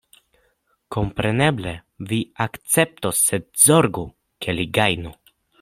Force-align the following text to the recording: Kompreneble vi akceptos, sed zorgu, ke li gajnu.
Kompreneble 0.95 1.75
vi 2.13 2.19
akceptos, 2.47 3.23
sed 3.29 3.47
zorgu, 3.67 4.09
ke 4.47 4.61
li 4.61 4.71
gajnu. 4.81 5.17